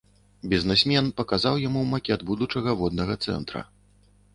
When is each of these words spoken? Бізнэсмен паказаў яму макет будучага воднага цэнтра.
Бізнэсмен 0.53 1.11
паказаў 1.21 1.61
яму 1.67 1.85
макет 1.93 2.27
будучага 2.33 2.69
воднага 2.85 3.23
цэнтра. 3.29 3.61